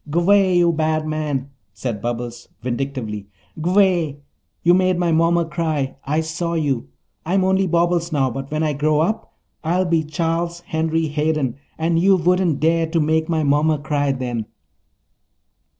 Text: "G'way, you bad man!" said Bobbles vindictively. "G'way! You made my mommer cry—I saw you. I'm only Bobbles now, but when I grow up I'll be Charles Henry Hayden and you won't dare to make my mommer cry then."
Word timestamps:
"G'way, 0.09 0.57
you 0.57 0.73
bad 0.73 1.05
man!" 1.05 1.51
said 1.75 2.01
Bobbles 2.01 2.47
vindictively. 2.63 3.27
"G'way! 3.61 4.17
You 4.63 4.73
made 4.73 4.97
my 4.97 5.11
mommer 5.11 5.45
cry—I 5.45 6.21
saw 6.21 6.55
you. 6.55 6.89
I'm 7.23 7.43
only 7.43 7.67
Bobbles 7.67 8.11
now, 8.11 8.31
but 8.31 8.49
when 8.49 8.63
I 8.63 8.73
grow 8.73 9.01
up 9.01 9.35
I'll 9.63 9.85
be 9.85 10.03
Charles 10.03 10.61
Henry 10.61 11.05
Hayden 11.05 11.57
and 11.77 11.99
you 11.99 12.15
won't 12.15 12.59
dare 12.59 12.87
to 12.87 12.99
make 12.99 13.29
my 13.29 13.43
mommer 13.43 13.77
cry 13.77 14.11
then." 14.11 14.47